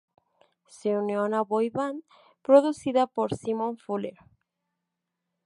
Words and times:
Se 0.67 0.97
unió 0.97 1.19
a 1.21 1.25
una 1.27 1.41
boy 1.43 1.69
band 1.69 2.01
producida 2.41 3.05
por 3.05 3.35
Simon 3.35 3.77
Fuller. 3.77 4.17